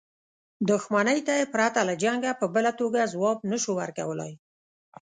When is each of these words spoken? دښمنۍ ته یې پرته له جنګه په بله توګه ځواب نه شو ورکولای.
دښمنۍ 0.69 1.19
ته 1.27 1.33
یې 1.39 1.45
پرته 1.53 1.79
له 1.89 1.93
جنګه 2.03 2.31
په 2.39 2.45
بله 2.55 2.71
توګه 2.79 3.11
ځواب 3.13 3.37
نه 3.51 3.57
شو 3.63 3.71
ورکولای. 3.81 4.33